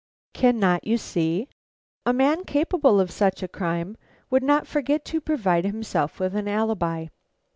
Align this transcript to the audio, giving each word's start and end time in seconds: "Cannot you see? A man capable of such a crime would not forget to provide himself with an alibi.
"Cannot 0.33 0.83
you 0.87 0.97
see? 0.97 1.47
A 2.07 2.11
man 2.11 2.43
capable 2.43 2.99
of 2.99 3.11
such 3.11 3.43
a 3.43 3.47
crime 3.47 3.97
would 4.31 4.41
not 4.41 4.65
forget 4.65 5.05
to 5.05 5.21
provide 5.21 5.63
himself 5.65 6.19
with 6.19 6.35
an 6.35 6.47
alibi. 6.47 7.05